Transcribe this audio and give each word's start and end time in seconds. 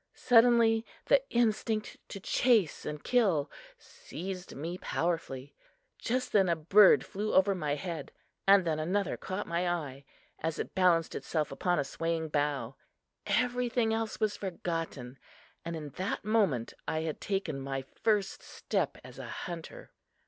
Suddenly 0.15 0.83
the 1.05 1.21
instinct 1.29 1.97
to 2.09 2.19
chase 2.19 2.87
and 2.87 3.03
kill 3.03 3.51
seized 3.77 4.55
me 4.55 4.79
powerfully. 4.79 5.53
Just 5.99 6.31
then 6.31 6.49
a 6.49 6.55
bird 6.55 7.05
flew 7.05 7.35
over 7.35 7.53
my 7.53 7.75
head 7.75 8.11
and 8.47 8.65
then 8.65 8.79
another 8.79 9.15
caught 9.15 9.45
my 9.45 9.69
eye, 9.69 10.03
as 10.39 10.57
it 10.57 10.73
balanced 10.73 11.13
itself 11.13 11.51
upon 11.51 11.77
a 11.77 11.83
swaying 11.83 12.29
bough. 12.29 12.77
Everything 13.27 13.93
else 13.93 14.19
was 14.19 14.35
forgotten 14.35 15.19
and 15.63 15.75
in 15.75 15.89
that 15.89 16.25
moment 16.25 16.73
I 16.87 17.01
had 17.01 17.21
taken 17.21 17.61
my 17.61 17.83
first 17.83 18.41
step 18.41 18.97
as 19.03 19.19
a 19.19 19.27
hunter. 19.45 19.91